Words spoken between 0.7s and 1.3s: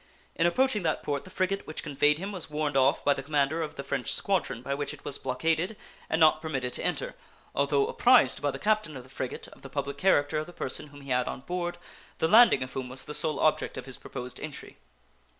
that port the